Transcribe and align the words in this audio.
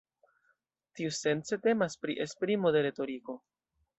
Tiusence 0.99 1.59
temas 1.67 1.99
pri 2.05 2.17
esprimo 2.25 2.75
de 2.77 2.83
retoriko. 2.87 3.37